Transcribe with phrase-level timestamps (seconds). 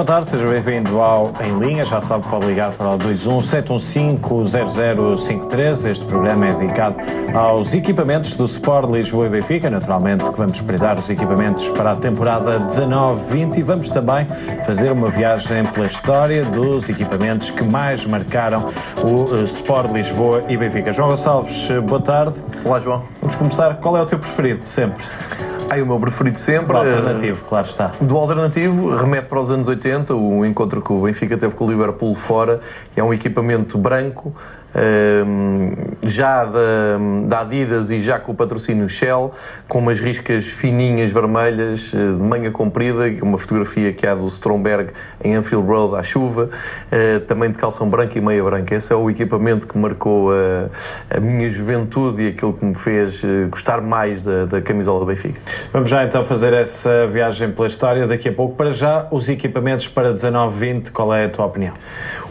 [0.00, 1.84] Boa tarde, seja bem-vindo ao Em Linha.
[1.84, 5.90] Já sabe, pode ligar para o 217150053.
[5.90, 6.96] Este programa é dedicado
[7.34, 9.68] aos equipamentos do Sport Lisboa e Benfica.
[9.68, 14.26] Naturalmente que vamos espreitar os equipamentos para a temporada 19-20 e vamos também
[14.64, 18.64] fazer uma viagem pela história dos equipamentos que mais marcaram
[19.04, 20.92] o eh, Sport Lisboa e Benfica.
[20.92, 22.32] João Gonçalves, boa tarde.
[22.64, 23.02] Olá, João.
[23.20, 23.74] Vamos começar.
[23.74, 25.04] Qual é o teu preferido sempre?
[25.70, 26.74] Ai, o meu preferido sempre.
[26.74, 27.92] O alternativo, claro está.
[28.00, 31.70] Do alternativo, remete para os anos 80, o encontro que o Benfica teve com o
[31.70, 32.58] Liverpool fora.
[32.96, 34.34] É um equipamento branco,
[36.02, 39.32] já da, da, Adidas e já com o patrocínio Shell,
[39.68, 44.92] com umas riscas fininhas vermelhas, eh, de manga comprida, uma fotografia que há do Stromberg
[45.24, 46.50] em Anfield Road à chuva,
[46.90, 48.74] eh, também de calção branca e meia branca.
[48.74, 53.22] Esse é o equipamento que marcou a, a minha juventude e aquilo que me fez
[53.24, 55.40] eh, gostar mais da, da camisola do Benfica.
[55.72, 58.54] Vamos já então fazer essa viagem pela história daqui a pouco.
[58.54, 61.74] Para já, os equipamentos para 19-20, qual é a tua opinião?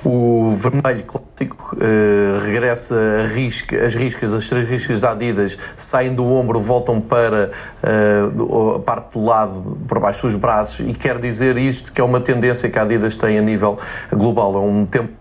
[0.03, 1.03] O vermelho
[1.39, 2.95] clássico uh, regressa
[3.33, 7.51] risca, as riscas, as três riscas da Adidas saem do ombro, voltam para
[7.83, 12.03] uh, a parte do lado, por baixo dos braços, e quer dizer isto que é
[12.03, 13.77] uma tendência que a Adidas tem a nível
[14.11, 14.55] global.
[14.55, 15.19] É um tempo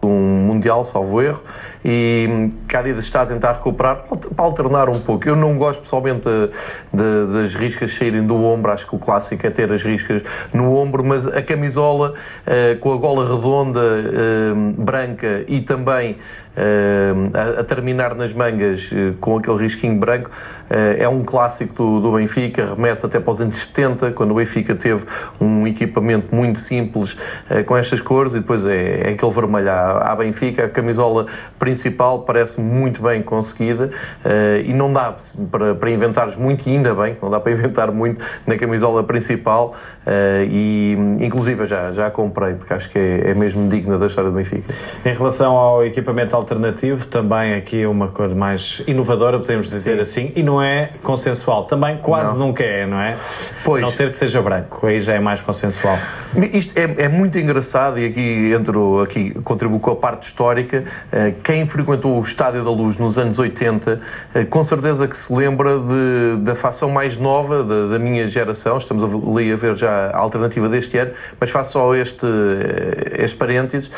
[0.00, 1.42] um mundial, salvo erro,
[1.84, 5.28] e a Adidas está a tentar recuperar para alternar um pouco.
[5.28, 6.48] Eu não gosto pessoalmente de,
[6.92, 10.76] de, das riscas saírem do ombro, acho que o clássico é ter as riscas no
[10.76, 12.14] ombro, mas a camisola
[12.46, 18.90] uh, com a gola redonda, uh, branca e também uh, a, a, terminar nas mangas
[19.20, 20.30] com aquele risquinho branco,
[20.70, 24.74] é um clássico do, do, Benfica, remete até para os anos 70, quando o Benfica
[24.74, 25.02] teve
[25.40, 27.16] um equipamento muito simples
[27.64, 28.34] com estas cores.
[28.34, 31.24] E depois é, é aquele vermelho à, à Benfica, a camisola
[31.68, 33.90] principal parece muito bem conseguida
[34.24, 35.14] uh, e não dá
[35.50, 39.74] para, para inventares muito, e ainda bem, não dá para inventar muito na camisola principal
[40.06, 40.10] uh,
[40.50, 44.36] e inclusive já, já comprei, porque acho que é, é mesmo digna da história do
[44.36, 44.72] Benfica.
[45.04, 50.00] Em relação ao equipamento alternativo, também aqui uma cor mais inovadora, podemos dizer Sim.
[50.00, 52.46] assim, e não é consensual, também quase não.
[52.46, 53.14] nunca é, não é?
[53.62, 53.82] Pois.
[53.82, 55.98] A não ser que seja branco, aí já é mais consensual.
[56.52, 61.34] Isto é, é muito engraçado e aqui entro, aqui contribuo com a parte histórica, uh,
[61.42, 64.00] quem frequentou o Estádio da Luz nos anos 80,
[64.34, 68.76] eh, com certeza que se lembra de, da facção mais nova da, da, minha geração.
[68.76, 73.36] Estamos ali a ver já a alternativa deste ano, mas faço só este, eh, este
[73.36, 73.90] parênteses.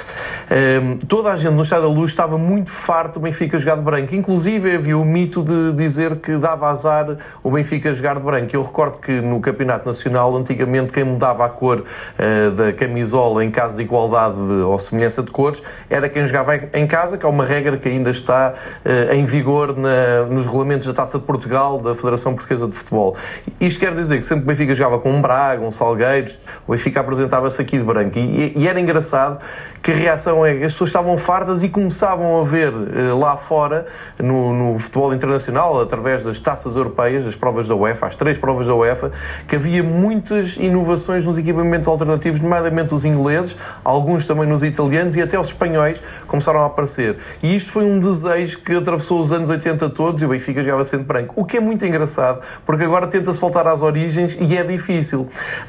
[0.50, 3.82] Ehm, toda a gente no Estádio da Luz estava muito farto do Benfica jogar de
[3.82, 4.14] branco.
[4.14, 8.54] Inclusive havia o mito de dizer que dava azar o Benfica jogar de branco.
[8.54, 13.50] Eu recordo que no Campeonato Nacional, antigamente, quem mudava a cor uh, da camisola em
[13.50, 17.28] caso de igualdade de, ou semelhança de cores era quem jogava em casa, que é
[17.28, 21.78] uma regra que ainda está uh, em vigor na, nos regulamentos da Taça de Portugal
[21.78, 23.16] da Federação Portuguesa de Futebol.
[23.60, 26.72] Isto quer dizer que sempre que o Benfica jogava com um Braga, um Salgueiros, o
[26.72, 28.18] Benfica apresentava-se aqui de branco.
[28.18, 29.40] E, e, era engraçado
[29.82, 33.36] que a reação é que as pessoas estavam fardas e começavam a ver uh, lá
[33.36, 33.86] fora,
[34.18, 38.66] no, no, futebol internacional, através das taças europeias, das provas da UEFA, as três provas
[38.66, 39.10] da UEFA,
[39.48, 45.22] que havia muitas inovações nos equipamentos alternativos, nomeadamente os ingleses, alguns também nos italianos e
[45.22, 47.16] até os espanhóis começaram a aparecer.
[47.42, 50.84] E isto foi um desejo que atravessou os anos 80 todos e o Benfica jogava
[50.84, 51.34] sempre branco.
[51.36, 55.26] O que é muito engraçado, porque agora tenta-se voltar às origens e é difícil.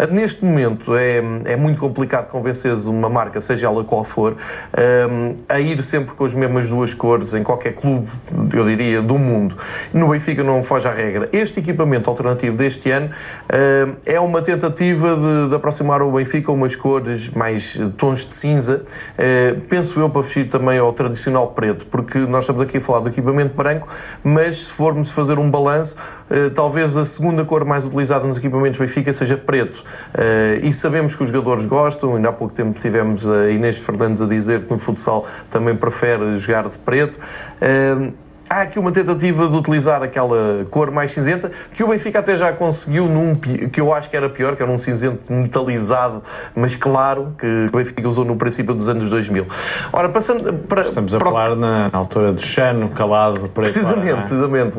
[0.09, 4.35] Neste momento é, é muito complicado convenceres uma marca, seja ela qual for,
[5.09, 8.09] um, a ir sempre com as mesmas duas cores em qualquer clube,
[8.53, 9.55] eu diria, do mundo.
[9.93, 11.29] No Benfica não foge à regra.
[11.31, 16.53] Este equipamento alternativo deste ano um, é uma tentativa de, de, aproximar o Benfica a
[16.53, 18.83] umas cores mais tons de cinza.
[19.69, 23.09] Penso eu para fugir também ao tradicional preto, porque nós estamos aqui a falar do
[23.09, 23.88] equipamento branco,
[24.23, 25.95] mas se formos fazer um balanço,
[26.27, 29.83] eh, talvez a segunda cor mais utilizada nos equipamentos Benfica seja preto.
[30.16, 34.23] Eh, e sabemos que os jogadores gostam, ainda há pouco tempo tivemos a Inês Fernandes
[34.23, 37.19] a dizer que no futsal também prefere jogar de preto.
[38.51, 42.52] Há aqui uma tentativa de utilizar aquela cor mais cinzenta, que o Benfica até já
[42.52, 46.22] conseguiu num que eu acho que era pior, que era um cinzento metalizado,
[46.53, 49.47] mas claro, que o Benfica usou no princípio dos anos 2000.
[49.93, 50.81] Ora, passando para.
[50.81, 51.31] Estamos a para...
[51.31, 54.22] falar na, altura do Chano, calado, por aí Precisamente, fora, é?
[54.22, 54.78] precisamente.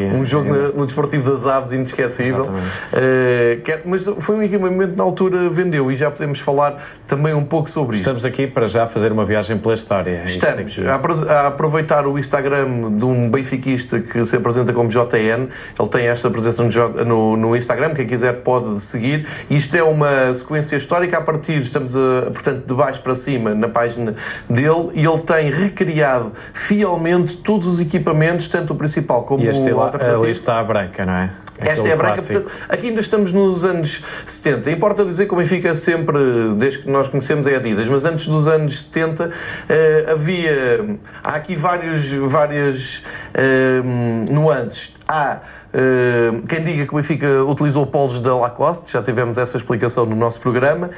[0.00, 2.46] Um, um jogo no, no Desportivo das Aves inesquecível.
[2.46, 7.44] Uh, que, mas foi um equipamento na altura vendeu e já podemos falar também um
[7.44, 8.02] pouco sobre isso.
[8.02, 10.22] Estamos aqui para já fazer uma viagem pela história.
[10.22, 10.80] É Estamos
[11.28, 15.48] a, a aproveitar o Instagram de um benfiquista que se apresenta como JN.
[15.78, 16.62] Ele tem esta presença
[17.04, 19.26] no, no Instagram, quem quiser pode seguir.
[19.50, 23.68] Isto é uma sequência histórica a partir, estamos a, portanto de baixo para cima na
[23.68, 24.14] página
[24.48, 29.70] dele e ele tem recriado fielmente todos os equipamentos, tanto o principal como e este
[29.70, 30.22] o alternativo.
[30.22, 31.43] Ali está a branca, não é?
[31.58, 34.70] Esta é a branca, portanto, aqui ainda estamos nos anos 70.
[34.70, 36.18] Importa dizer que o Benfica sempre,
[36.56, 39.30] desde que nós conhecemos, é Adidas, mas antes dos anos 70
[39.68, 40.98] eh, havia.
[41.22, 43.04] Há aqui vários, várias
[43.34, 43.80] eh,
[44.30, 44.92] nuances.
[45.06, 45.38] Há
[46.48, 50.40] quem diga que o Benfica utilizou polos da Lacoste, já tivemos essa explicação no nosso
[50.40, 50.90] programa, uh,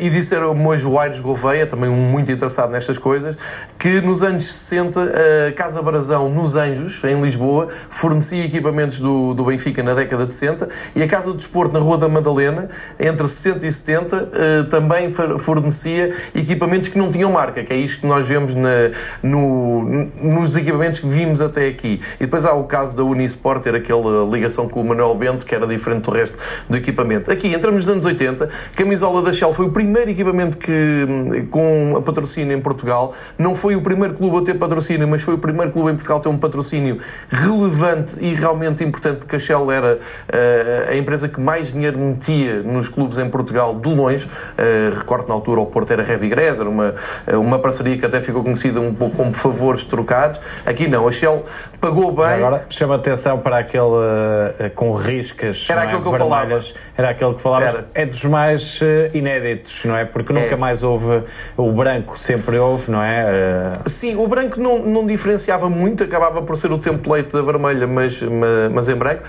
[0.00, 3.36] e disseram hoje o Aires Gouveia, também muito interessado nestas coisas,
[3.78, 5.00] que nos anos 60
[5.48, 10.34] a Casa Brasão, nos Anjos, em Lisboa, fornecia equipamentos do, do Benfica na década de
[10.34, 12.68] 60 e a Casa do Desporto na Rua da Madalena,
[12.98, 18.00] entre 60 e 70, uh, também fornecia equipamentos que não tinham marca, que é isto
[18.00, 18.90] que nós vemos na,
[19.22, 19.82] no,
[20.22, 22.00] nos equipamentos que vimos até aqui.
[22.16, 25.54] E depois há o caso da Unisport, ter aquele ligação com o Manuel Bento, que
[25.54, 26.38] era diferente do resto
[26.68, 27.30] do equipamento.
[27.30, 32.02] Aqui, entramos nos anos 80, camisola da Shell foi o primeiro equipamento que, com a
[32.02, 33.14] patrocínio em Portugal.
[33.38, 36.18] Não foi o primeiro clube a ter patrocínio, mas foi o primeiro clube em Portugal
[36.18, 36.98] a ter um patrocínio
[37.28, 42.62] relevante e realmente importante, porque a Shell era uh, a empresa que mais dinheiro metia
[42.62, 44.26] nos clubes em Portugal, de longe.
[44.26, 46.94] Uh, recordo na altura o Porto era Heavy Grass, era uma,
[47.34, 50.40] uma parceria que até ficou conhecida um pouco como favores trocados.
[50.64, 51.44] Aqui não, a Shell
[51.80, 52.26] pagou bem.
[52.26, 56.68] Agora chama atenção para aquele uh, com riscas era aquele é, que eu vermelhas.
[56.68, 56.86] falava.
[56.96, 57.86] Era aquele que falava.
[57.94, 58.84] É dos mais uh,
[59.14, 60.04] inéditos, não é?
[60.04, 60.56] Porque nunca é.
[60.56, 61.22] mais houve.
[61.56, 63.74] O branco sempre houve, não é?
[63.84, 63.88] Uh...
[63.88, 68.22] Sim, o branco não, não diferenciava muito, acabava por ser o template da vermelha, mas,
[68.22, 69.22] mas, mas em branco.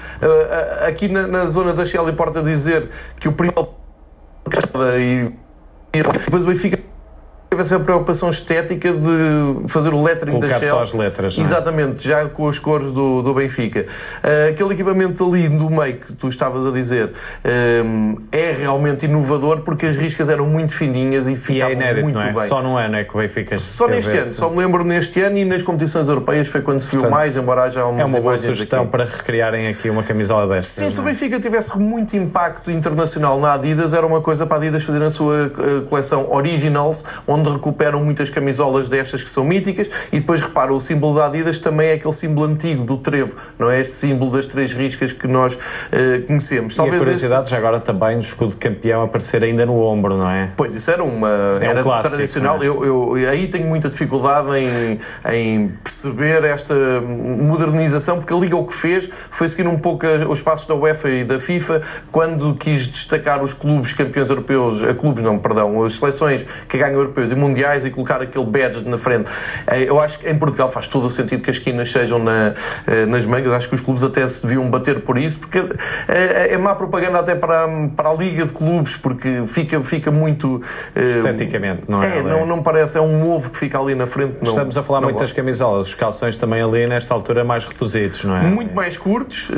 [0.88, 2.90] aqui na, na, zona da Shell importa dizer
[3.20, 3.70] que o primeiro.
[5.94, 6.80] E depois o Benfica
[7.58, 10.76] teve essa preocupação estética de fazer o lettering Colocar da Shell.
[10.76, 11.48] só as letras, não é?
[11.48, 13.86] Exatamente, já com as cores do, do Benfica.
[14.24, 17.12] Uh, aquele equipamento ali do meio que tu estavas a dizer
[17.84, 22.04] um, é realmente inovador porque as riscas eram muito fininhas e ficavam e é inédito,
[22.04, 22.34] muito não é?
[22.34, 22.48] bem.
[22.48, 25.38] Só no ano é que o Benfica Só neste ano, só me lembro neste ano
[25.38, 28.22] e nas competições europeias foi quando se viu Portanto, mais, embora haja umas É uma
[28.22, 28.92] boa sugestão aqui.
[28.92, 30.82] para recriarem aqui uma camisola desta.
[30.82, 31.06] Sim, se o é?
[31.06, 35.10] Benfica tivesse muito impacto internacional na Adidas, era uma coisa para a Adidas fazer a
[35.10, 40.42] sua uh, coleção Originals, onde recuperam muito muitas camisolas destas que são míticas e depois
[40.42, 43.94] repara, o símbolo da Adidas também é aquele símbolo antigo do trevo, não é este
[43.94, 46.76] símbolo das três riscas que nós uh, conhecemos.
[46.76, 50.18] Talvez e a curiosidade já agora também do escudo de campeão aparecer ainda no ombro,
[50.18, 50.52] não é?
[50.58, 52.62] Pois, isso era uma é era um clássico, tradicional.
[52.64, 52.68] É?
[52.68, 55.00] Eu, eu, aí tenho muita dificuldade em,
[55.32, 60.42] em perceber esta modernização, porque a Liga o que fez foi seguir um pouco os
[60.42, 65.24] passos da UEFA e da FIFA quando quis destacar os clubes campeões europeus, a clubes
[65.24, 69.30] não, perdão, as seleções que ganham europeus e mundiais e colocar aquele badge na frente.
[69.68, 72.54] Eh, eu acho que em Portugal faz todo o sentido que as esquinas sejam na,
[72.86, 73.54] eh, nas mangas.
[73.54, 75.60] Acho que os clubes até se deviam bater por isso, porque
[76.08, 80.62] é, é má propaganda até para, para a Liga de Clubes, porque fica, fica muito.
[80.96, 82.20] Esteticamente, não é?
[82.20, 84.38] É, não, não parece, é um ovo que fica ali na frente.
[84.42, 88.24] Não, Estamos a falar muito das camisolas, os calções também ali nesta altura mais reduzidos,
[88.24, 88.42] não é?
[88.42, 89.50] Muito mais curtos,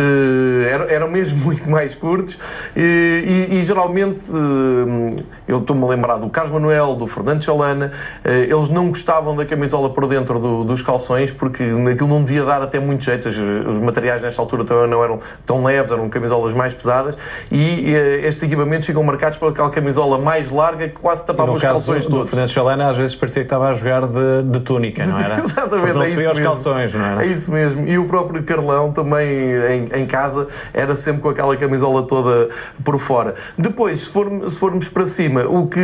[0.90, 2.38] eram, mesmo muito mais curtos
[2.76, 4.24] e, e, e geralmente
[5.48, 7.92] eu estou-me a lembrar do Carlos Manuel, do Fernando Chalana,
[8.26, 12.62] eles não gostavam da camisola por dentro do, dos calções porque aquilo não devia dar
[12.62, 13.28] até muito jeito.
[13.28, 17.18] Os, os, materiais nesta altura também não eram tão leves, eram camisolas mais pesadas
[17.52, 17.94] e, e
[18.26, 22.12] estes equipamentos ficam marcados por aquela camisola mais larga que quase tapava os calções do,
[22.12, 22.28] todos.
[22.28, 25.40] O Fernando Chalana às vezes parecia que estava a jogar de, de túnica, não era?
[25.40, 27.26] Exatamente, não é isso os calções, não era?
[27.26, 27.88] É isso mesmo.
[27.88, 32.50] E o próprio Carlão também em, em casa era sempre com aquela camisola toda
[32.84, 33.36] por fora.
[33.58, 35.80] Depois, se, for, se formos para cima, o que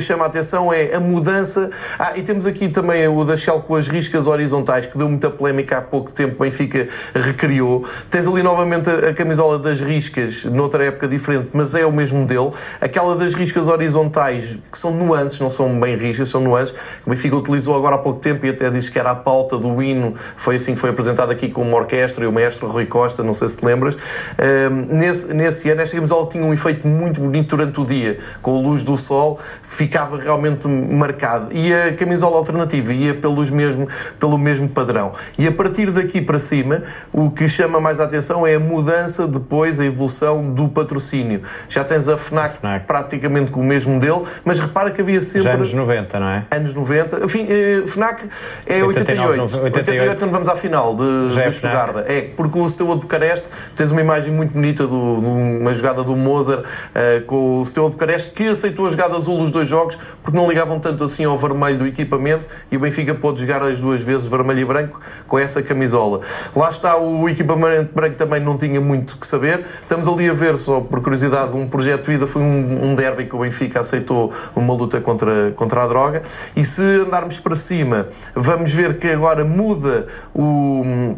[0.00, 1.70] chama a atenção é a mudança.
[1.98, 5.30] Ah, e temos aqui também o da Shell com as riscas horizontais, que deu muita
[5.30, 7.84] polémica há pouco tempo, Benfica recriou.
[8.10, 12.18] Tens ali novamente a, a camisola das riscas, noutra época diferente, mas é o mesmo
[12.18, 12.52] modelo.
[12.80, 16.74] Aquela das riscas horizontais, que são nuances, não são bem riscas, são nuances.
[17.06, 19.82] O Benfica utilizou agora há pouco tempo e até disse que era a pauta do
[19.82, 20.14] hino.
[20.36, 23.32] Foi assim que foi apresentado aqui com uma orquestra e o maestro Rui Costa, não
[23.32, 23.96] sei se te lembras.
[23.96, 28.58] Um, nesse, nesse ano, esta camisola tinha um efeito muito bonito durante o dia, com
[28.58, 30.66] a luz do sol, ficava realmente
[30.98, 31.48] marcado.
[31.52, 33.88] E a camisola alternativa ia pelos mesmo,
[34.18, 35.12] pelo mesmo padrão.
[35.38, 39.26] E a partir daqui para cima, o que chama mais a atenção é a mudança
[39.26, 41.42] depois, a evolução do patrocínio.
[41.68, 42.86] Já tens a FNAC, FNAC.
[42.86, 45.44] praticamente com o mesmo modelo, mas repara que havia sempre...
[45.44, 46.44] Já anos 90, não é?
[46.50, 47.24] Anos 90.
[47.24, 48.24] Enfim, eh, FNAC
[48.66, 49.40] é 89.
[49.40, 49.64] 88.
[49.64, 52.04] 88 quando vamos à final de, Já é de Estugarda.
[52.08, 56.14] É, porque o Steaua de Bucareste, tens uma imagem muito bonita de uma jogada do
[56.16, 59.98] Mozart uh, com o Steaua de Bucareste, que aceitou a jogada azul os dois jogos,
[60.22, 63.62] porque não ligavam tanto tanto assim ao vermelho do equipamento e o Benfica pôde jogar
[63.62, 66.20] as duas vezes vermelho e branco com essa camisola.
[66.56, 69.66] Lá está, o equipamento branco também não tinha muito que saber.
[69.82, 73.26] Estamos ali a ver, só por curiosidade, um projeto de vida, foi um, um derby
[73.26, 76.22] que o Benfica aceitou uma luta contra, contra a droga.
[76.56, 81.16] E se andarmos para cima, vamos ver que agora muda o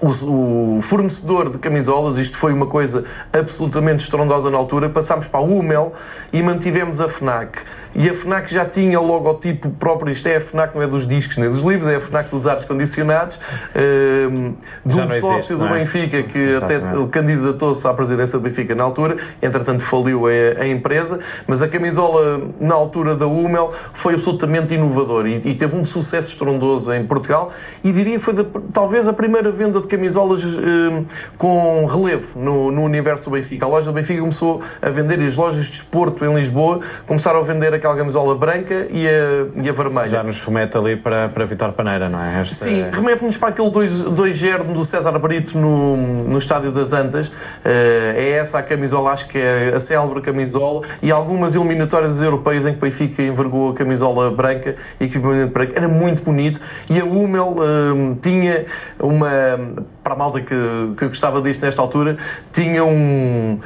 [0.00, 5.40] o, o, fornecedor de camisolas, isto foi uma coisa absolutamente estrondosa na altura, passámos para
[5.40, 5.92] a Hummel
[6.32, 7.58] e mantivemos a FNAC
[7.94, 11.06] e a FNAC já tinha o logotipo próprio, isto é a FNAC, não é dos
[11.06, 14.54] discos nem dos livros, é a FNAC dos ares condicionados, uh,
[14.84, 15.80] de um sócio do é?
[15.80, 16.86] Benfica que Exatamente.
[16.86, 21.68] até candidatou-se à presidência do Benfica na altura, entretanto faliu a, a, empresa, mas a
[21.68, 27.04] camisola na altura da Hummel foi absolutamente inovador e, e teve um sucesso estrondoso em
[27.04, 27.50] Portugal
[27.82, 31.06] e diria que foi de, talvez a primeira venda de camisolas uh,
[31.36, 33.66] com relevo no, no universo do Benfica.
[33.66, 37.40] A loja do Benfica começou a vender e as lojas de desporto em Lisboa começaram
[37.40, 40.08] a vender aquela camisola branca e a, e a vermelha.
[40.08, 42.40] Já nos remete ali para, para Vitor Paneira, não é?
[42.40, 42.54] Esta...
[42.54, 47.28] Sim, remete-nos para aquele 2-0 do César Brito no, no Estádio das Antas.
[47.28, 47.32] Uh,
[48.14, 52.72] é essa a camisola, acho que é a célebre camisola, e algumas eliminatórias europeias em
[52.72, 55.72] que o Benfica envergou a camisola branca e equipamento branco.
[55.74, 58.66] Era muito bonito e a Hummel uh, tinha
[58.98, 59.58] uma
[60.02, 60.54] para a malta que,
[60.96, 62.16] que gostava disto nesta altura,
[62.52, 63.58] tinha um,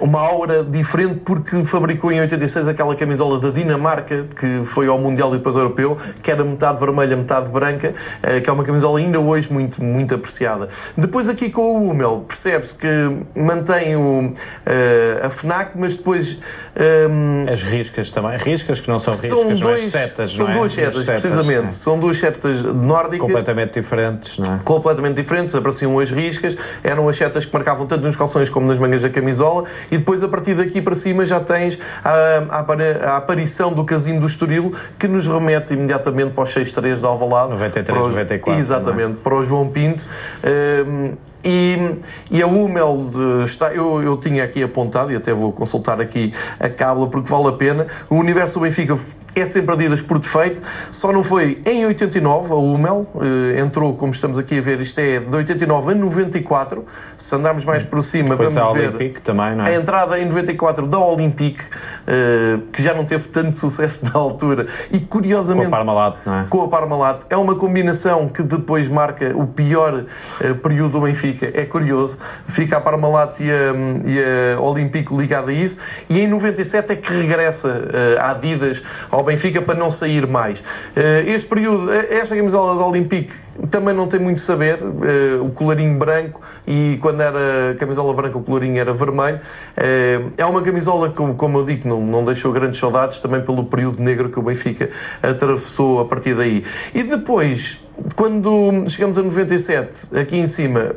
[0.00, 5.34] uma aura diferente porque fabricou em 86 aquela camisola da Dinamarca, que foi ao Mundial
[5.34, 8.98] e depois ao Europeu, que era metade vermelha, metade branca, eh, que é uma camisola
[8.98, 10.68] ainda hoje muito, muito apreciada.
[10.96, 12.88] Depois aqui com o Hummel, percebe-se que
[13.34, 14.32] mantém o,
[14.66, 16.38] eh, a FNAC, mas depois...
[16.80, 18.36] Um, As riscas também.
[18.38, 20.52] Riscas que não são riscas, são dois, setas, São é?
[20.52, 21.66] duas setas, setas precisamente.
[21.66, 21.70] É.
[21.70, 23.26] São duas setas nórdicas.
[23.26, 24.58] Completamente diferentes, não é?
[24.64, 28.78] Completamente diferentes apareciam as riscas, eram as setas que marcavam tanto nos calções como nas
[28.78, 29.59] mangas da camisola,
[29.90, 34.20] e depois a partir daqui para cima já tens a, a, a aparição do casino
[34.20, 37.50] do Estoril, que nos remete imediatamente para os 6-3 de Alvalade.
[37.50, 38.52] 93, os, 94.
[38.52, 38.60] É?
[38.60, 39.22] Exatamente, é?
[39.22, 40.04] para o João Pinto.
[40.86, 41.98] Um, e,
[42.30, 43.10] e, a Hummel
[43.44, 47.48] está, eu, eu tinha aqui apontado, e até vou consultar aqui a cábula porque vale
[47.48, 47.86] a pena.
[48.08, 48.96] O universo do Benfica
[49.34, 54.12] é sempre Adidas por defeito, só não foi em 89 a Hummel, eh, entrou, como
[54.12, 56.84] estamos aqui a ver, isto é de 89 a 94.
[57.16, 59.62] Se andarmos mais por cima, Depois vamos ver Olympique também, é?
[59.62, 61.62] a entrada em 94 da Olympique,
[62.06, 65.68] eh, que já não teve tanto sucesso na altura, e curiosamente.
[65.68, 66.46] Com a Parmalat, não é?
[66.48, 70.04] Com a Parmalat, é uma combinação que depois marca o pior
[70.40, 71.29] eh, período do Benfica.
[71.54, 72.18] É curioso,
[72.48, 73.72] fica a Parmalat e a,
[74.08, 79.22] e a Olympique ligada a isso, e em 97 é que regressa a Adidas ao
[79.22, 80.62] Benfica para não sair mais.
[80.94, 83.32] Eh, este período, eh, esta camisola da Olympique
[83.70, 88.42] também não tem muito saber, eh, o colarinho branco e quando era camisola branca o
[88.42, 89.40] colarinho era vermelho.
[90.36, 94.02] É uma camisola, como, como eu digo, não, não deixou grandes saudades também pelo período
[94.02, 94.90] negro que o Benfica
[95.22, 96.64] atravessou a partir daí.
[96.94, 97.80] E depois,
[98.14, 100.94] quando chegamos a 97, aqui em cima,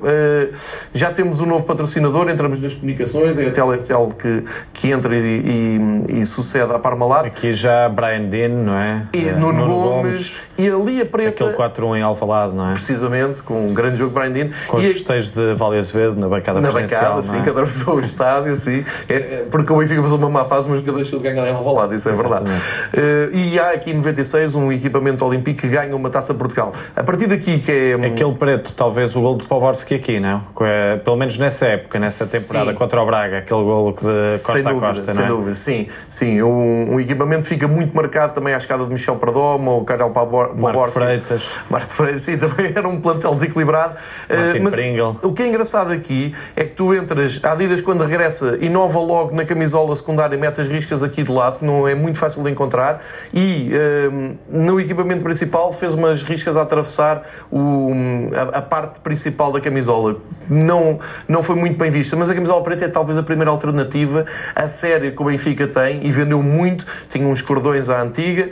[0.93, 4.43] já temos um novo patrocinador, entramos nas comunicações, é a Telecel que,
[4.73, 7.25] que entra e, e, e sucede à Parmalat.
[7.27, 9.07] Aqui já Brian Dean, não é?
[9.13, 11.45] E Nuno, Nuno Gomes, Gomes, e ali a preta...
[11.45, 12.73] Aquele 4-1 em Alvalade, não é?
[12.73, 14.49] Precisamente, com um grande jogo de Brian Dean.
[14.67, 17.41] Com os festejos de Vale Azevedo na bancada Na bancada, sim, é?
[17.43, 18.83] cada pessoa o estádio, sim.
[19.07, 21.53] É, é, porque o Benfica passou uma má fase, mas nunca deixou de ganhar em
[21.53, 22.51] Alvalade, isso é Exatamente.
[22.93, 23.33] verdade.
[23.33, 26.73] Uh, e há aqui em 96 um equipamento olímpico que ganha uma taça Portugal.
[26.95, 27.93] A partir daqui que é...
[28.05, 30.43] Aquele preto, talvez o gol de Poborski aqui, não?
[30.61, 32.77] É, pelo menos nessa época, nessa temporada sim.
[32.77, 35.27] contra o Braga, aquele golo de costa sem dúvida, a costa, sem não é?
[35.27, 35.87] dúvida, sim.
[36.07, 40.11] Sim, um, um, equipamento fica muito marcado também à escada de Michel Perdomo, ou Karel
[40.11, 40.61] Poborski.
[40.61, 41.43] Marco Freitas.
[41.67, 43.95] Marco Freitas, sim, também era um plantel desequilibrado.
[44.29, 45.17] Uh, mas Pringle.
[45.23, 49.35] o que é engraçado aqui é que tu entras, a Adidas quando regressa, inova logo
[49.35, 53.01] na camisola secundária, mete as riscas aqui do lado, não é muito fácil de encontrar,
[53.33, 57.91] e uh, no equipamento principal fez umas riscas a atravessar o,
[58.35, 60.17] a, a, parte principal da camisola.
[60.49, 64.25] Não, não foi muito bem vista, mas a camisola preta é talvez a primeira alternativa,
[64.53, 68.49] a série que o Benfica tem, e vendeu muito, tinha uns cordões à antiga.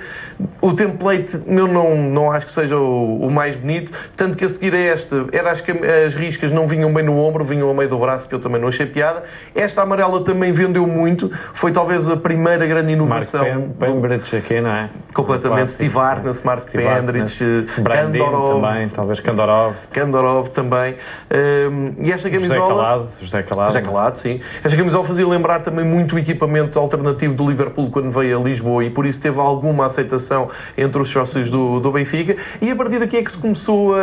[0.61, 4.49] O template eu não, não acho que seja o, o mais bonito, tanto que a
[4.49, 5.61] seguir a esta, era as,
[6.07, 8.59] as riscas não vinham bem no ombro, vinham ao meio do braço, que eu também
[8.59, 9.23] não achei piada.
[9.53, 13.43] Esta amarela também vendeu muito, foi talvez a primeira grande inovação.
[13.43, 14.89] Mark Pembridge aqui, não é?
[15.13, 15.71] Completamente.
[15.71, 17.65] Steve Arnett, Mark Pendridge,
[18.25, 18.61] Kandorov.
[18.61, 19.75] também, talvez Kandorov.
[19.91, 20.95] Kandorov também.
[21.31, 22.59] Um, e esta camisola...
[22.59, 23.09] José Calado.
[23.21, 23.67] José Calado.
[23.69, 24.41] José Calado, sim.
[24.63, 28.83] Esta camisola fazia lembrar também muito o equipamento alternativo do Liverpool quando veio a Lisboa
[28.83, 32.35] e por isso teve alguma aceitação entre os sócios do, do Benfica.
[32.61, 33.99] E a partir daqui é que se começou a,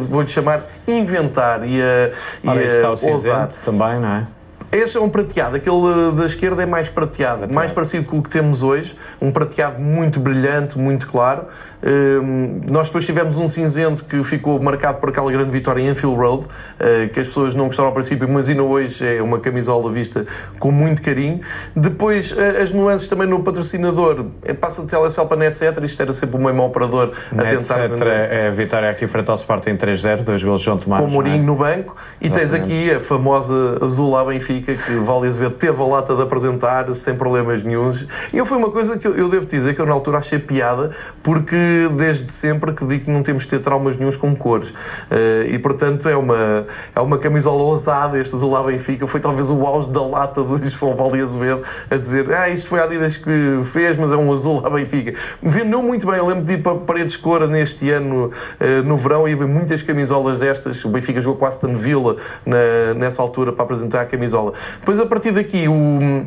[0.00, 2.10] vou-lhe chamar, inventar e a,
[2.42, 3.48] e Ora, a ousar.
[3.64, 4.26] também, não é?
[4.74, 8.28] Este é um prateado, aquele da esquerda é mais prateado, mais parecido com o que
[8.28, 11.44] temos hoje, um prateado muito brilhante, muito claro.
[11.84, 16.16] Um, nós depois tivemos um cinzento que ficou marcado por aquela grande vitória em Anfield
[16.16, 19.92] Road, uh, que as pessoas não gostaram ao princípio, mas ainda hoje é uma camisola
[19.92, 20.24] vista
[20.58, 21.40] com muito carinho.
[21.76, 25.78] Depois, uh, as nuances também no patrocinador, é, passa de telecel para etc.
[25.84, 28.06] Isto era sempre o mesmo operador a Net tentar vender.
[28.06, 31.02] É a vitória aqui frente ao Sporting 3-0, dois golos João Tomás.
[31.02, 31.46] Com o Mourinho é?
[31.46, 31.94] no banco.
[32.18, 32.50] E Exatamente.
[32.50, 36.92] tens aqui a famosa azul à Benfica, que Vale Azevedo teve a lata de apresentar
[36.94, 38.06] sem problemas nenhums.
[38.32, 40.90] E eu foi uma coisa que eu, devo dizer que eu na altura achei piada,
[41.22, 41.56] porque
[41.96, 44.70] desde sempre que digo que não temos de ter traumas nenhums com cores.
[44.70, 49.06] Uh, e portanto é uma, é uma camisola ousada, este azul à Benfica.
[49.06, 52.80] Foi talvez o auge da lata de João Vale Azevedo a dizer: Ah, isto foi
[52.80, 55.14] a Adidas que fez, mas é um azul à Benfica.
[55.42, 56.16] Vendeu muito bem.
[56.16, 58.26] Eu lembro de ir para Paredes Cora neste ano,
[58.60, 60.84] uh, no verão, e ver muitas camisolas destas.
[60.84, 64.43] O Benfica jogou com Aston Villa na, nessa altura para apresentar a camisola.
[64.80, 66.26] Depois, a partir daqui, o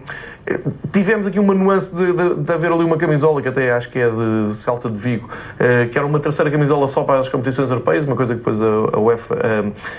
[0.94, 4.00] Tivemos aqui uma nuance de, de, de, haver ali uma camisola que até acho que
[4.00, 7.70] é de Celta de Vigo, uh, que era uma terceira camisola só para as competições
[7.70, 9.36] europeias, uma coisa que depois a, a UEFA,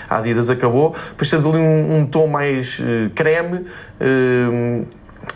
[0.09, 0.95] Adidas acabou.
[1.11, 3.67] Depois tens ali um, um tom mais uh, creme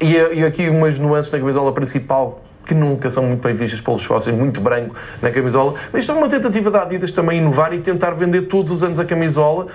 [0.01, 4.01] e, e, aqui umas nuances na camisola principal que nunca são muito bem vistas pelos
[4.01, 5.75] sócios, muito branco na camisola.
[5.91, 8.99] Mas isto é uma tentativa da Adidas também inovar e tentar vender todos os anos
[8.99, 9.67] a camisola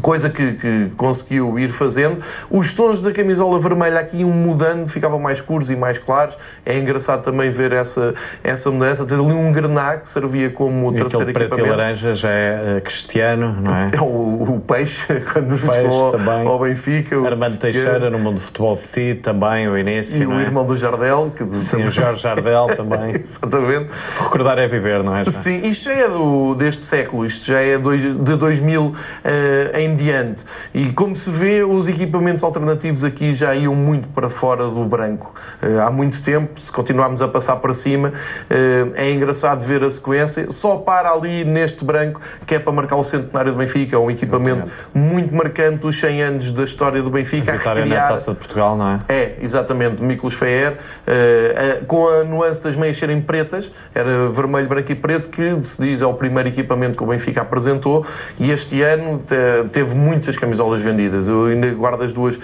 [0.00, 2.22] coisa que, que, conseguiu ir fazendo.
[2.50, 6.36] Os tons da camisola vermelha aqui iam mudando, ficavam mais escuros e mais claros.
[6.64, 9.04] É engraçado também ver essa, essa mudança.
[9.04, 12.78] Tens ali um grená que servia como e terceiro aquele preto e laranja já é
[12.78, 13.90] uh, cristiano, não é?
[14.00, 15.56] É o, o peixe, quando
[16.12, 16.46] também.
[16.46, 17.16] ao Benfica.
[17.26, 20.42] Armando Teixeira, no mundo do futebol petit, também, o início, E o é?
[20.42, 21.32] irmão do Jardel.
[21.36, 23.16] Que Sim, o Jorge Jardel também.
[23.16, 23.90] Exatamente.
[24.18, 25.24] Recordar é viver, não é?
[25.24, 25.30] Já?
[25.30, 28.94] Sim, isto já é do, deste século, isto já é dois, de 2000 uh,
[29.80, 30.44] em diante.
[30.74, 35.34] E como se vê, os equipamentos alternativos aqui já iam muito para fora do branco.
[35.62, 39.90] Uh, há muito tempo, se continuarmos a passar para cima, uh, é engraçado ver a
[39.90, 40.50] sequência.
[40.50, 44.10] Só para ali neste branco, que é para marcar o centenário do Benfica, é um
[44.10, 45.14] equipamento exatamente.
[45.14, 47.52] muito marcante dos 100 anos da história do Benfica.
[47.52, 48.02] A vitória a recriar...
[48.02, 48.98] na Taça de Portugal, não é?
[49.08, 54.68] É, exatamente, do Miklos Feyer, uh, com a nuance das meias serem pretas, era vermelho,
[54.68, 58.06] branco e preto, que se diz é o primeiro equipamento que o Benfica apresentou,
[58.38, 59.22] e este ano
[59.70, 61.28] teve muitas camisolas vendidas.
[61.28, 62.38] Eu ainda guardo as duas,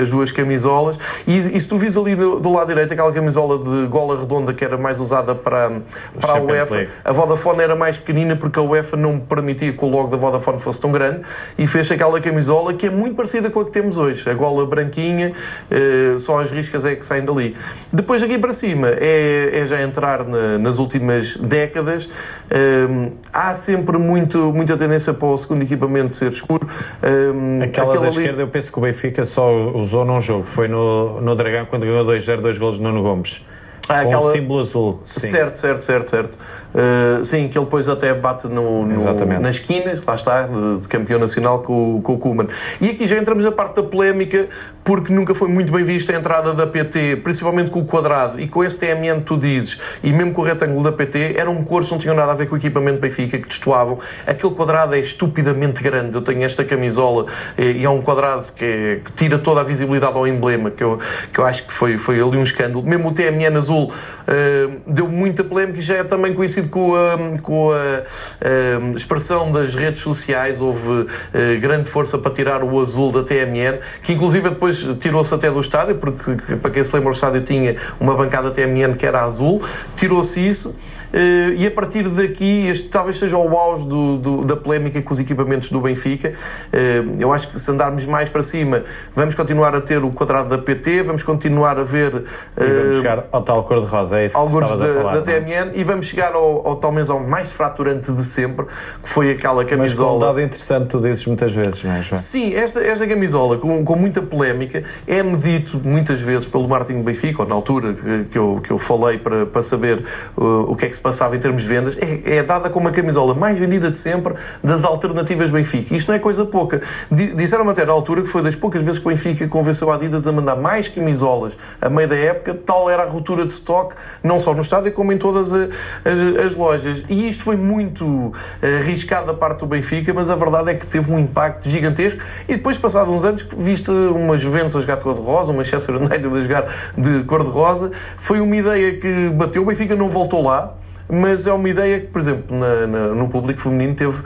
[0.00, 0.98] as duas camisolas.
[1.26, 4.52] E, e se tu vis ali do, do, lado direito aquela camisola de gola redonda
[4.52, 5.80] que era mais usada para,
[6.20, 6.90] para a UEFA, League.
[7.04, 10.58] a Vodafone era mais pequenina porque a UEFA não permitia que o logo da Vodafone
[10.60, 11.20] fosse tão grande
[11.58, 14.28] e fez aquela camisola que é muito parecida com a que temos hoje.
[14.28, 15.32] A gola branquinha,
[15.70, 17.56] eh, só as riscas é que saem dali.
[17.92, 22.08] Depois aqui para cima é, é já entrar na, nas últimas décadas.
[22.50, 26.59] Eh, há sempre muito, muita tendência para o segundo equipamento ser escuro.
[27.02, 28.08] Um, Aquela da ali...
[28.08, 30.44] esquerda, eu penso que o Benfica só usou num jogo.
[30.44, 33.42] Foi no, no Dragão, quando ganhou 2-0, dois golos de Nuno Gomes.
[33.90, 34.22] Ah, com aquela...
[34.22, 35.02] o símbolo azul.
[35.04, 35.28] Sim.
[35.28, 36.38] Certo, certo, certo, certo.
[36.72, 40.88] Uh, sim, que ele depois até bate no, no nas esquinas, lá está, de, de,
[40.88, 42.46] campeão nacional com, com o Kuman.
[42.80, 44.48] E aqui já entramos na parte da polémica,
[44.90, 48.48] porque nunca foi muito bem vista a entrada da PT, principalmente com o quadrado e
[48.48, 51.94] com esse TMN tu dizes, e mesmo com o retângulo da PT, eram cores que
[51.94, 54.00] não tinham nada a ver com o equipamento Benfica, que destoavam.
[54.26, 56.16] Aquele quadrado é estupidamente grande.
[56.16, 57.26] Eu tenho esta camisola
[57.56, 60.98] e é um quadrado que, que tira toda a visibilidade ao emblema, que eu,
[61.32, 62.82] que eu acho que foi, foi ali um escândalo.
[62.82, 67.38] Mesmo o TMN azul uh, deu muita polémica e já é também conhecido com a,
[67.40, 70.60] com a, a expressão das redes sociais.
[70.60, 75.50] Houve eh, grande força para tirar o azul da TMN, que inclusive depois tirou-se até
[75.50, 79.22] do estádio, porque para quem se lembra, o estádio tinha uma bancada TMN que era
[79.22, 79.62] azul,
[79.96, 80.76] tirou-se isso.
[81.12, 85.12] Eh, e a partir daqui, este talvez seja o auge do, do, da polémica com
[85.12, 86.32] os equipamentos do Benfica.
[86.72, 90.48] Eh, eu acho que se andarmos mais para cima, vamos continuar a ter o quadrado
[90.48, 92.24] da PT, vamos continuar a ver.
[92.56, 96.06] E vamos chegar ao tal cor-de-rosa, é isso Alguns da, falar, da TMN, e vamos
[96.06, 98.66] chegar ao ao, talvez ao mais fraturante de sempre,
[99.02, 100.12] que foi aquela camisola.
[100.12, 102.20] Mas um dado interessante, tu dizes muitas vezes, não é, João?
[102.20, 107.42] Sim, esta, esta camisola, com, com muita polémica, é medido muitas vezes pelo Martin Benfica,
[107.42, 110.04] ou na altura que, que, eu, que eu falei para, para saber
[110.36, 112.88] uh, o que é que se passava em termos de vendas, é, é dada como
[112.88, 115.94] a camisola mais vendida de sempre das alternativas Benfica.
[115.94, 116.80] Isto não é coisa pouca.
[117.10, 120.26] Disseram até na altura que foi das poucas vezes que o Benfica convenceu a Adidas
[120.26, 124.38] a mandar mais camisolas a meio da época, tal era a ruptura de stock, não
[124.38, 125.68] só no estádio, como em todas as,
[126.04, 127.04] as, as lojas.
[127.08, 128.32] E isto foi muito
[128.62, 132.20] eh, arriscado da parte do Benfica, mas a verdade é que teve um impacto gigantesco.
[132.48, 136.26] E depois, passados uns anos, viste uma Juventus a jogar de cor-de-rosa, uma Manchester United
[136.26, 139.62] a jogar de cor-de-rosa, foi uma ideia que bateu.
[139.62, 140.74] O Benfica não voltou lá.
[141.10, 144.24] Mas é uma ideia que, por exemplo, na, na, no público feminino teve uh,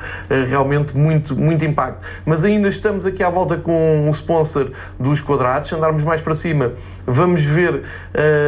[0.48, 2.00] realmente muito, muito impacto.
[2.24, 6.34] Mas ainda estamos aqui à volta com um sponsor dos quadrados, se andarmos mais para
[6.34, 6.72] cima,
[7.06, 7.82] vamos ver uh,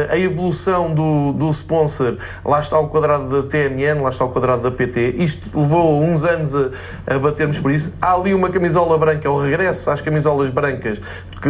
[0.09, 2.17] a evolução do, do sponsor.
[2.45, 5.15] Lá está o quadrado da TMN, lá está o quadrado da PT.
[5.17, 6.69] Isto levou uns anos a,
[7.07, 7.95] a batermos por isso.
[8.01, 11.01] Há ali uma camisola branca, é o regresso às camisolas brancas,
[11.41, 11.49] que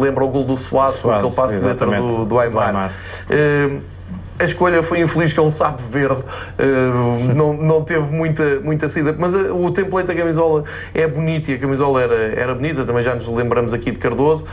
[0.00, 2.72] lembra o gol do com aquele passo de letra do, do Aymar.
[2.72, 2.92] Do Aymar.
[3.28, 3.80] Uh,
[4.38, 8.88] a escolha foi infeliz, que é um sapo verde, uh, não, não teve muita, muita
[8.88, 10.64] saída, mas uh, o template da camisola
[10.94, 14.46] é bonito e a camisola era, era bonita, também já nos lembramos aqui de Cardoso.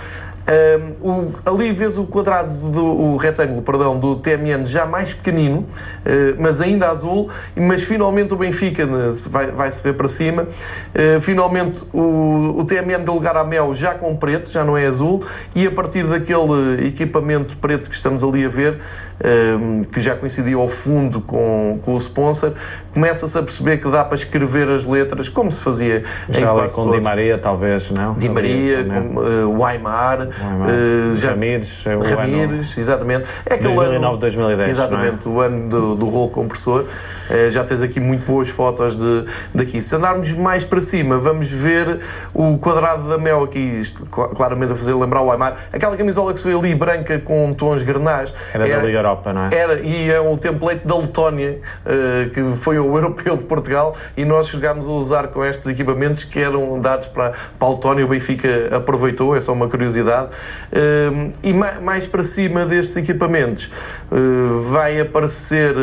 [0.49, 5.59] Um, o, ali vês o quadrado, do, o retângulo, perdão, do TMN já mais pequenino,
[5.59, 10.43] uh, mas ainda azul, mas finalmente o Benfica né, vai, ver para cima.
[10.43, 14.87] Uh, finalmente o, o TMN deu lugar à Mel já com preto, já não é
[14.87, 18.79] azul, e a partir daquele equipamento preto que estamos ali a ver,
[19.23, 22.53] um, que já coincidia ao fundo com, com o sponsor,
[22.93, 26.75] começa-se a perceber que dá para escrever as letras como se fazia já em quase
[26.75, 26.97] com todos.
[26.97, 28.13] Di Maria, talvez, não?
[28.13, 33.27] Di Maria, com, uh, o Aymar, uh, já, Ramires, Ramires ano, exatamente.
[33.45, 34.69] É aquele 2009, ano, 2010.
[34.69, 35.29] Exatamente, é?
[35.29, 36.85] o ano do, do rolo compressor.
[37.29, 39.81] Uh, já tens aqui muito boas fotos de, daqui.
[39.81, 41.99] Se andarmos mais para cima, vamos ver
[42.33, 45.57] o quadrado da Mel aqui, isto, claramente a fazer lembrar o Aymar.
[45.71, 48.33] Aquela camisola que se vê ali branca com tons granás.
[48.53, 49.55] Era, era da Liga Europa, não é?
[49.55, 54.25] Era, e é um template da Letónia, uh, que foi o europeu de Portugal, e
[54.25, 58.05] nós chegámos a usar com estes equipamentos que eram dados para, para a Letónia.
[58.05, 60.28] O Benfica aproveitou, é só uma curiosidade.
[60.71, 63.71] Uh, e mais para cima destes equipamentos
[64.11, 65.73] uh, vai aparecer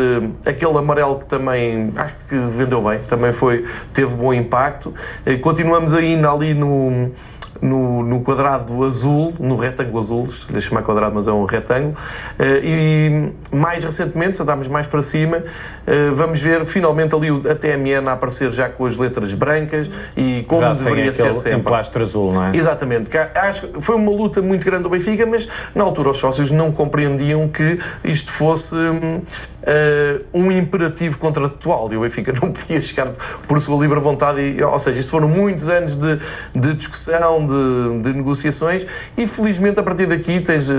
[0.44, 4.94] aquele amarelo que também acho que vendeu bem, também foi, teve bom impacto.
[5.42, 7.10] continuamos ainda ali no
[7.60, 11.94] no, no quadrado azul, no retângulo azul, deixa chamar quadrado, mas é um retângulo,
[12.38, 15.42] eh, e mais recentemente, se andarmos mais para cima,
[15.86, 20.44] eh, vamos ver finalmente ali a TMN a aparecer já com as letras brancas e
[20.48, 21.60] como já deveria ser sempre.
[21.60, 22.56] emplastro azul, não é?
[22.56, 23.10] Exatamente.
[23.34, 26.72] Acho que foi uma luta muito grande do Benfica, mas na altura os sócios não
[26.72, 29.22] compreendiam que isto fosse hum,
[30.32, 33.08] um imperativo contratual e o Benfica não podia chegar
[33.48, 34.40] por sua livre vontade.
[34.40, 36.18] E, ou seja, isto foram muitos anos de,
[36.54, 40.74] de discussão, de, de, negociações e felizmente a partir daqui tens, eh,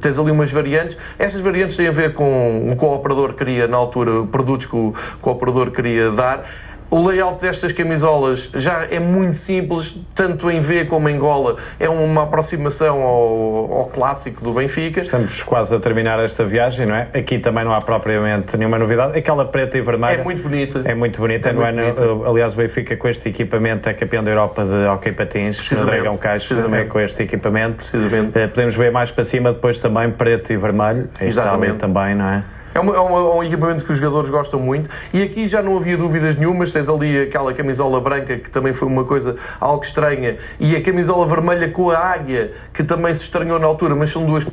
[0.00, 0.96] tens ali umas variantes.
[1.18, 4.76] Estas variantes têm a ver com o que o operador queria na altura, produtos que
[4.76, 6.44] o, que o operador queria dar
[6.90, 11.56] o layout destas camisolas já é muito simples, tanto em V como em gola.
[11.78, 15.00] É uma aproximação ao, ao, clássico do Benfica.
[15.00, 17.08] Estamos quase a terminar esta viagem, não é?
[17.14, 19.16] Aqui também não há propriamente nenhuma novidade.
[19.16, 20.20] Aquela preta e vermelha.
[20.20, 20.82] É muito bonita.
[20.84, 21.48] É muito bonita.
[21.50, 22.28] É no ano, bonita.
[22.28, 25.70] aliás, o Benfica com este equipamento é campeão da Europa de hockey patins.
[25.70, 27.76] No Dragão Caixa é com este equipamento.
[27.76, 28.36] Precisamente.
[28.36, 31.08] Eh, podemos ver mais para cima depois também preto e vermelho.
[31.20, 31.78] Exatamente.
[31.78, 32.44] também, não é?
[32.74, 35.62] É, uma, é, uma, é, um equipamento que os jogadores gostam muito e aqui já
[35.62, 36.72] não havia dúvidas nenhumas.
[36.72, 41.26] Tens ali aquela camisola branca que também foi uma coisa algo estranha e a camisola
[41.26, 44.44] vermelha com a águia que também se estranhou na altura, mas são duas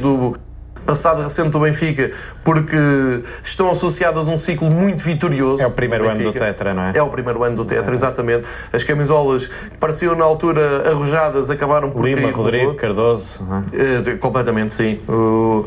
[0.00, 0.36] do
[0.90, 2.10] passado recente do Benfica,
[2.42, 2.76] porque
[3.44, 5.62] estão associadas a um ciclo muito vitorioso.
[5.62, 6.92] É o primeiro do ano do Tetra, não é?
[6.96, 8.48] É o primeiro ano do Tetra, exatamente.
[8.72, 9.48] As camisolas
[9.78, 13.38] pareciam na altura arrojadas, acabaram por Lima, Rodrigo, Cardoso.
[13.72, 14.16] É?
[14.16, 14.98] completamente, sim.
[15.08, 15.64] O,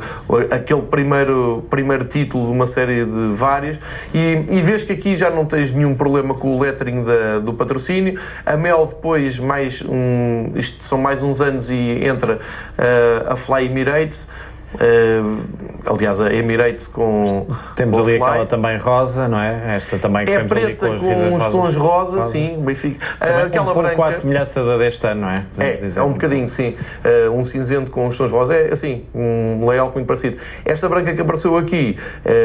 [0.51, 3.79] aquele primeiro, primeiro título de uma série de várias.
[4.13, 7.53] E, e vês que aqui já não tens nenhum problema com o lettering da, do
[7.53, 8.19] patrocínio.
[8.45, 12.35] A Mel depois, mais um, isto são mais uns anos e entra
[12.77, 14.27] uh, a Fly Emirates.
[14.75, 15.41] Uh,
[15.85, 17.47] aliás, a Emirates com.
[17.75, 18.23] Temos ali Fly.
[18.23, 19.75] aquela também rosa, não é?
[19.75, 22.23] Esta também que É preta com, com uns tons rosa, rosa.
[22.23, 22.57] sim.
[22.59, 23.05] Benfica.
[23.21, 23.95] Uh, aquela um branca.
[23.95, 25.45] com a semelhança da deste ano, não é?
[25.57, 25.99] é, dizer.
[25.99, 26.75] é um bocadinho, sim.
[27.03, 28.55] Uh, um cinzento com os tons rosa.
[28.55, 30.37] É assim, um layout muito parecido.
[30.65, 31.97] Esta branca que apareceu aqui,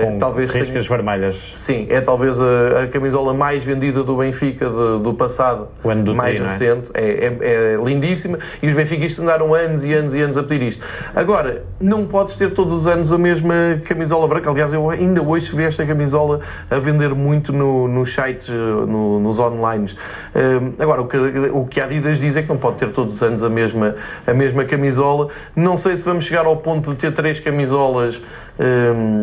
[0.04, 0.52] com talvez.
[0.52, 0.88] Riscas tenha...
[0.88, 1.52] vermelhas.
[1.54, 5.68] Sim, é talvez a, a, camisola mais vendida do Benfica de, do passado.
[5.82, 6.90] O ano do mais tri, recente.
[6.94, 7.02] É?
[7.02, 7.74] É, é?
[7.74, 8.38] é lindíssima.
[8.62, 10.84] E os benfiquistas andaram anos e anos e anos a pedir isto.
[11.14, 13.54] Agora, não pode podes ter todos os anos a mesma
[13.85, 14.50] camisola branca.
[14.50, 19.38] Aliás, eu ainda hoje vi esta camisola a vender muito no, nos sites, no, nos
[19.38, 19.87] online.
[20.35, 23.14] Um, agora, o que, o que a Adidas diz é que não pode ter todos
[23.14, 23.94] os anos a mesma,
[24.26, 25.28] a mesma camisola.
[25.54, 28.20] Não sei se vamos chegar ao ponto de ter três camisolas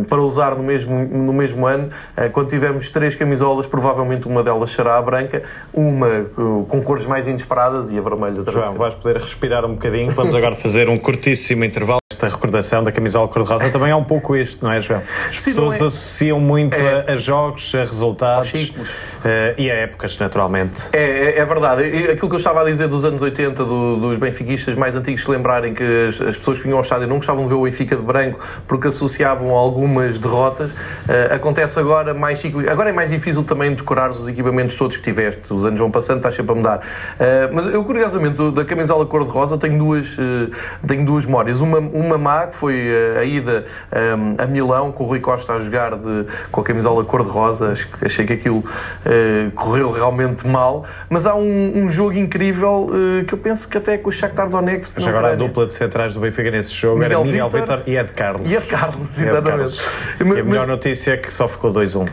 [0.07, 1.89] para usar no mesmo, no mesmo ano.
[2.17, 5.43] Uh, quando tivermos três camisolas, provavelmente uma delas será a branca,
[5.73, 8.43] uma uh, com cores mais inesperadas e a vermelha.
[8.49, 10.11] João, vais poder respirar um bocadinho.
[10.11, 11.99] Vamos agora fazer um curtíssimo intervalo.
[12.11, 15.01] Esta recordação da camisola cor-de-rosa também é um pouco isto, não é, João?
[15.29, 15.85] As Sim, pessoas é.
[15.85, 17.05] associam muito é.
[17.07, 18.73] a, a, jogos, a resultados uh,
[19.57, 20.83] e a épocas, naturalmente.
[20.93, 21.83] É, é, é, verdade.
[21.83, 25.31] Aquilo que eu estava a dizer dos anos 80, do, dos benfiquistas mais antigos, se
[25.31, 27.95] lembrarem que as, as pessoas que vinham ao estádio não gostavam de ver o Benfica
[27.95, 30.71] de branco porque associavam associavam algumas derrotas.
[30.71, 32.69] Uh, acontece agora mais ciclo.
[32.69, 35.41] Agora é mais difícil também decorar os equipamentos todos que tiveste.
[35.49, 36.77] Os anos vão passando, estás sempre a mudar.
[36.77, 40.51] Uh, mas eu, curiosamente, da camisola cor-de-rosa tenho duas, uh,
[40.87, 41.61] tenho duas memórias.
[41.61, 43.65] Uma, uma má, que foi a ida
[44.17, 47.73] um, a Milão, com o Rui Costa a jogar de, com a camisola cor-de-rosa.
[48.01, 48.63] Achei que aquilo
[49.55, 50.85] correu realmente mal.
[51.09, 52.89] Mas há um, um jogo incrível
[53.27, 54.99] que eu penso que até com o Shakhtar Donetsk.
[54.99, 57.97] Mas agora a dupla de centrais do Benfica nesse jogo Miguel era Miguel Vitor e
[57.97, 58.49] Ed Carlos.
[58.49, 59.79] E Ed Carlos, exatamente.
[60.19, 62.07] E a melhor notícia é que só ficou 2-1.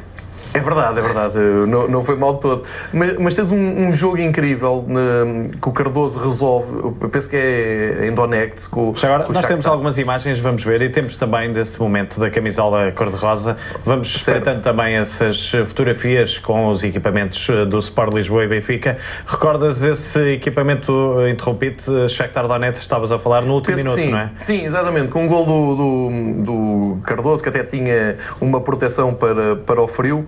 [0.54, 1.38] É verdade, é verdade.
[1.38, 2.62] Não, não foi mal todo.
[2.92, 6.78] Mas, mas tens um, um jogo incrível ne, que o Cardoso resolve.
[6.78, 8.70] Eu penso que é em Donetsk.
[8.70, 12.20] Com, Já agora, com nós temos algumas imagens, vamos ver, e temos também desse momento
[12.20, 13.56] da camisola cor-de-rosa.
[13.84, 18.98] Vamos espreitando também essas fotografias com os equipamentos do Sport Lisboa e Benfica.
[19.26, 22.08] Recordas esse equipamento interrompido?
[22.08, 24.10] Shakhtar Donetsk, estavas a falar no último minuto, sim.
[24.10, 24.30] não é?
[24.36, 25.08] Sim, exatamente.
[25.08, 29.88] Com um gol do, do, do Cardoso, que até tinha uma proteção para, para o
[29.88, 30.26] frio.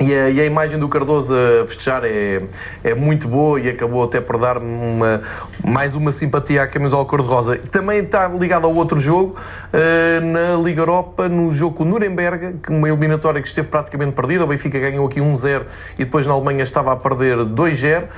[0.00, 2.42] E a, e a, imagem do Cardoso a festejar é,
[2.82, 5.22] é muito boa e acabou até por dar uma,
[5.64, 7.56] mais uma simpatia à camisola cor-de-rosa.
[7.70, 9.36] Também está ligado ao outro jogo,
[9.72, 14.12] uh, na Liga Europa, no jogo com o Nuremberg, que uma eliminatória que esteve praticamente
[14.12, 14.42] perdida.
[14.42, 15.62] O Benfica ganhou aqui 1-0
[15.96, 18.02] e depois na Alemanha estava a perder 2-0.
[18.02, 18.08] Uh,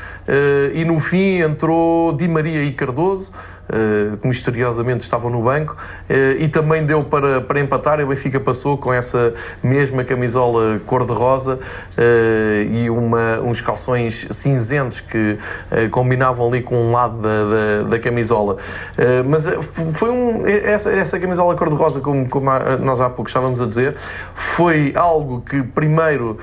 [0.73, 3.35] e no fim entrou Di Maria e Cardoso.
[3.69, 5.77] Eh, que misteriosamente estavam no banco,
[6.09, 7.99] eh, e também deu para, para empatar.
[7.99, 11.59] E o Benfica passou com essa mesma camisola cor-de-rosa
[11.99, 15.37] eh, e uma, uns calções cinzentos que
[15.91, 18.57] combinavam ali com um lado da, da, da camisola.
[19.27, 19.47] Mas
[19.95, 22.51] foi um, essa, essa camisola cor-de-rosa, como, como
[22.81, 23.97] nós há pouco estávamos a dizer,
[24.35, 26.39] foi algo que primeiro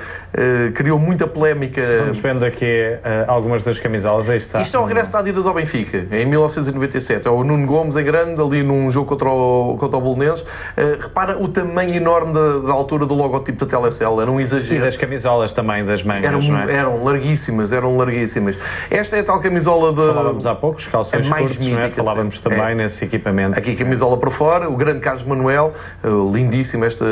[0.74, 1.82] criou muita polémica.
[2.02, 4.30] Vamos vendo aqui algumas das camisolas.
[4.30, 4.62] Aí está.
[4.62, 7.13] Isto é o regresso da Adidas ao Benfica, em 1997.
[7.14, 7.28] 2007.
[7.28, 10.42] É o Nuno Gomes em grande, ali num jogo contra o, contra o Bolonenses.
[10.42, 14.82] Uh, repara o tamanho enorme da, da, altura do logotipo da Telecel, era um exagero.
[14.82, 16.74] E das camisolas também, das mangas, eram, não é?
[16.74, 18.58] Eram larguíssimas, eram larguíssimas.
[18.90, 20.14] Esta é a tal camisola de...
[20.14, 21.90] Falávamos há pouco, os calções mais curtos, mítica, é?
[21.90, 22.76] Falávamos também é.
[22.76, 23.58] nesse equipamento.
[23.58, 25.74] Aqui camisola para fora, o grande Carlos Manuel,
[26.04, 27.04] uh, lindíssimo este,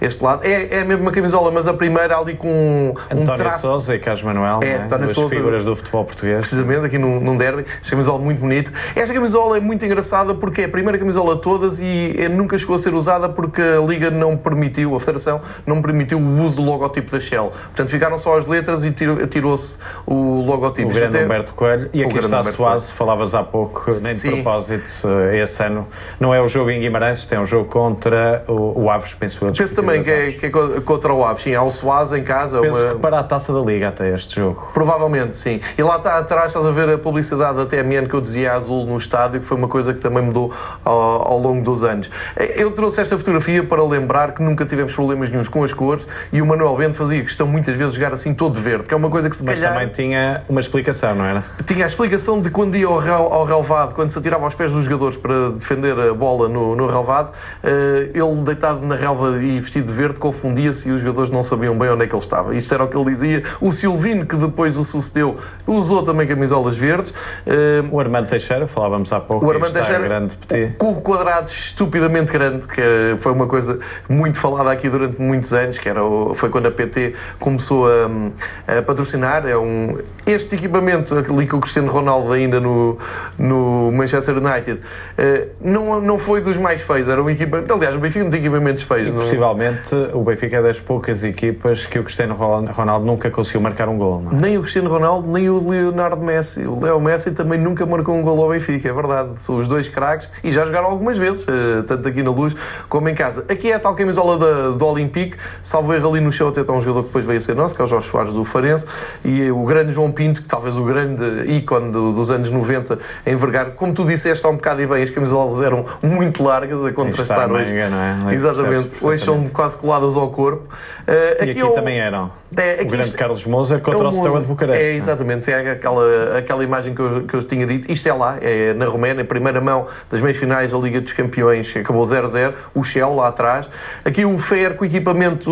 [0.00, 0.44] este lado.
[0.44, 3.66] É, é a mesma camisola, mas a primeira ali com António um traço...
[3.66, 6.40] Sousa e Carlos Manuel, é, António Duas Sousa, figuras do futebol português.
[6.40, 7.64] Precisamente, aqui num, num derby.
[7.80, 8.70] Esta camisola muito bonita.
[8.94, 12.74] Esta camisola é muito engraçada porque é a primeira camisola de todas e nunca chegou
[12.76, 16.62] a ser usada porque a Liga não permitiu, a Federação não permitiu o uso do
[16.62, 17.52] logotipo da Shell.
[17.66, 18.92] Portanto, ficaram só as letras e
[19.30, 20.90] tirou-se o logotipo.
[20.90, 21.24] O grande até...
[21.24, 21.90] Humberto Coelho.
[21.92, 24.30] E aqui está Soares, falavas há pouco, nem de Sim.
[24.30, 25.86] propósito, eh, esse ano.
[26.18, 29.52] Não é o jogo em Guimarães, tem um jogo contra o, o Aves, penso eu.
[29.52, 31.54] Penso também que é, que é, contra o Aves, sim.
[31.54, 32.60] Há o Soares em casa.
[32.60, 32.92] Penso uma...
[32.94, 34.70] que para a taça da Liga até este jogo.
[34.72, 35.60] Provavelmente, sim.
[35.76, 38.84] E lá está atrás, estás a ver a publicidade da TMN que eu dizia azul
[38.86, 40.52] no estádio, que foi uma coisa que também mudou
[40.84, 42.10] ao, ao, longo dos anos.
[42.36, 46.40] Eu trouxe esta fotografia para lembrar que nunca tivemos problemas nenhums com as cores e
[46.40, 49.10] o Manuel Bento fazia questão muitas vezes de jogar assim todo verde, que é uma
[49.10, 49.72] coisa que se Mas calhar...
[49.72, 51.44] também tinha uma explicação, não era?
[51.66, 54.84] Tinha a explicação de quando ia ao, ao relvado, quando se atirava aos pés dos
[54.84, 59.86] jogadores para defender a bola no, no relvado, eh, ele deitado na relva e vestido
[59.86, 62.54] de verde confundia-se e os jogadores não sabiam bem onde é que ele estava.
[62.54, 63.42] Isto era o que ele dizia.
[63.60, 67.12] O Silvino, que depois o sucedeu, usou também camisolas verdes.
[67.46, 70.76] Eh, o Armando Teixeira, falávamos há pouco, o Armando Teixeira, grande petit.
[70.76, 75.78] com o quadrado estupidamente grande, que foi uma coisa muito falada aqui durante muitos anos,
[75.78, 79.46] que era o, foi quando a PT começou a, a patrocinar.
[79.46, 82.98] É um, este equipamento, ali com o Cristiano Ronaldo ainda no,
[83.38, 84.80] no Manchester United,
[85.16, 87.72] eh, não, não foi dos mais feios, era um equipamento.
[87.72, 89.08] Aliás, o Benfica não tem equipamentos feios.
[89.08, 89.18] E, não...
[89.18, 93.98] Possivelmente o Benfica é das poucas equipas que o Cristiano Ronaldo nunca conseguiu marcar um
[93.98, 94.22] gol.
[94.32, 94.34] É?
[94.34, 96.66] Nem o Cristiano Ronaldo, nem o Leonardo Messi.
[96.66, 99.42] O Leo Messi também nunca marcou um gol ao Benfica, é verdade.
[99.42, 102.54] São os dois craques e já jogaram algumas vezes, eh, tanto aqui na luz
[102.88, 103.44] como em casa.
[103.48, 106.72] Aqui é a tal camisola da, do Olympique, salvo erro ali no show até está
[106.72, 108.86] um jogador que depois veio a ser nosso, que é o Jorge Soares do Farense,
[109.24, 113.32] e o grande João Pinto, que talvez o grande ícone do, dos anos 90 em
[113.32, 113.70] envergar.
[113.72, 117.50] Como tu disseste há um bocado e bem, as camisolas eram muito largas a contrastar
[117.50, 117.72] hoje.
[117.74, 118.34] Manga, é?
[118.34, 120.68] Exatamente, hoje são quase coladas ao corpo.
[121.10, 122.30] Uh, e aqui, aqui também eram.
[122.56, 124.84] É, o grande isto, Carlos Moser contra é o, o Steaua de Bucareste.
[124.84, 127.90] É, exatamente, é aquela, aquela imagem que eu, que eu tinha dito.
[127.90, 131.72] Isto é lá, é na Roménia, primeira mão das meias finais da Liga dos Campeões,
[131.76, 133.68] acabou 0-0, o Shell lá atrás.
[134.04, 135.50] Aqui o Fer com o equipamento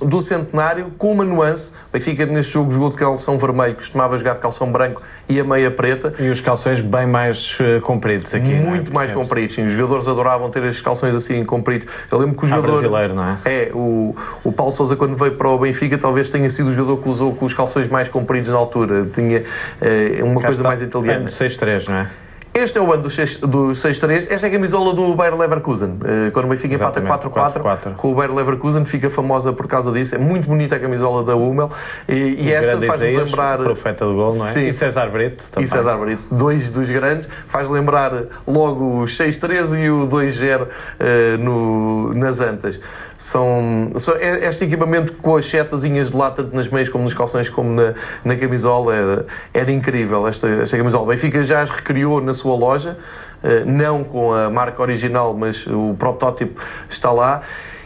[0.00, 1.72] do centenário, com uma nuance.
[1.88, 5.44] O Benfica neste jogo jogou de calção vermelho, costumava jogar de calção branco e a
[5.44, 6.14] meia preta.
[6.18, 8.54] E os calções bem mais uh, compridos aqui.
[8.54, 8.94] Muito é?
[8.94, 9.66] mais compridos, sim.
[9.66, 11.86] Os jogadores adoravam ter estes calções assim compridos.
[12.10, 12.80] Eu lembro que o jogador.
[12.80, 13.38] brasileiro, não é?
[13.44, 17.02] É, o, o Paulo Souza, quando veio para o Benfica, talvez tenha sido o jogador
[17.02, 19.06] que usou com os calções mais compridos na altura.
[19.12, 21.28] Tinha uh, uma Cá coisa mais italiana.
[21.28, 22.10] 6-3, não é?
[22.54, 24.26] Este é o ano do 6-3.
[24.28, 25.98] Esta é a camisola do Bayer Leverkusen.
[26.04, 30.14] Eh, quando o Benfica empata 4-4 com o Bayer Leverkusen, fica famosa por causa disso.
[30.14, 31.70] É muito bonita a camisola da Hummel.
[32.06, 33.58] E, e esta faz-nos lembrar.
[33.58, 34.52] Profeta do gol, não é?
[34.52, 34.66] Sim.
[34.66, 35.66] E César Brito também.
[35.66, 36.22] E César Brito.
[36.30, 37.26] Dois dos grandes.
[37.46, 38.12] Faz lembrar
[38.46, 40.68] logo o 6-3 e o 2-0 uh,
[41.38, 42.78] no, nas Antas.
[43.22, 47.14] São, são, é, este equipamento com as setazinhas de lá, tanto nas meias como nos
[47.14, 50.26] calções, como na, na camisola, era, era incrível.
[50.26, 51.04] Esta, esta camisola.
[51.04, 52.98] O Benfica já as recriou na sua loja,
[53.44, 57.42] eh, não com a marca original, mas o protótipo está lá.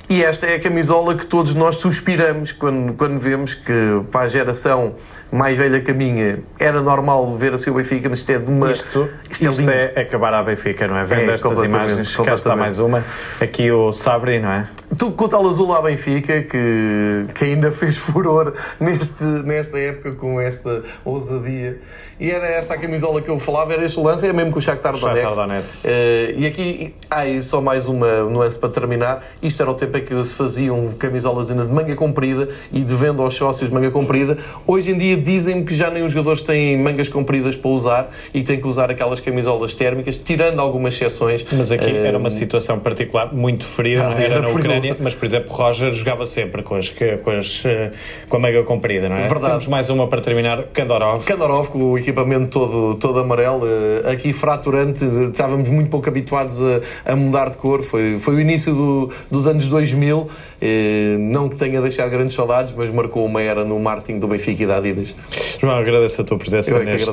[0.09, 3.73] E esta é a camisola que todos nós suspiramos quando, quando vemos que
[4.13, 4.95] para a geração
[5.33, 8.51] mais velha que a minha era normal ver assim o Benfica, mas isto é de
[8.51, 8.71] uma.
[8.71, 11.05] Isto, isto, isto é, é, acabar a Benfica, não é?
[11.05, 13.03] Vendo é, estas imagens, cá está mais uma.
[13.41, 14.69] Aqui o Sabri, não é?
[14.97, 20.13] Tu com o tal azul à Benfica, que, que ainda fez furor neste, nesta época
[20.13, 21.81] com esta ousadia.
[22.19, 24.63] E era esta a camisola que eu falava, era este lance, é mesmo com o
[24.63, 25.37] Shakhtar Donetsk.
[25.37, 25.85] Donetsk.
[25.85, 29.23] Uh, e aqui, ah, e só mais uma nuance para terminar.
[29.43, 32.95] Isto era o tempo em que se faziam camisolas ainda de manga comprida e de
[32.95, 34.39] venda aos sócios de manga comprida.
[34.67, 38.43] Hoje em dia dizem-me que já nem os jogadores têm mangas compridas para usar e
[38.43, 41.45] têm que usar aquelas camisolas térmicas, tirando algumas exceções.
[41.53, 45.27] Mas aqui uh, era uma situação particular, muito fria, ah, era na Ucrânia, mas por
[45.27, 47.91] exemplo, Roger jogava sempre com, as, com, as, eh,
[48.27, 49.29] com a manga comprida, não é?
[49.29, 49.47] Verdade.
[49.47, 51.25] Temos mais uma para terminar, Kandorov.
[51.25, 57.13] Kandorov, com o equipamento todo, todo amarelo, eh, aqui fraturante, estávamos muito pouco habituados a,
[57.13, 60.29] a mudar de cor, foi, foi o início do, dos anos 2000,
[60.61, 64.63] eh, não que tenha deixado grandes saudades, mas marcou uma era no marketing do Benfica
[64.63, 65.15] e da Adidas.
[65.61, 67.11] João, agradeço a tua presença é neste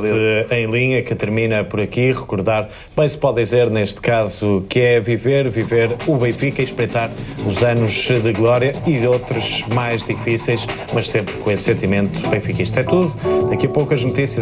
[0.52, 5.00] Em Linha, que termina por aqui, recordar, bem se pode dizer neste caso, que é
[5.00, 7.10] viver, viver o Benfica e espreitar
[7.48, 12.82] os anos de glória e outros mais difíceis, mas sempre com esse sentimento benfiquista.
[12.82, 13.14] É tudo,
[13.50, 14.34] daqui a pouco as notícias.